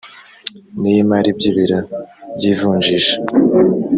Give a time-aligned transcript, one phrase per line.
[0.79, 1.79] n iy imari by ibiro
[2.35, 3.15] by ivunjisha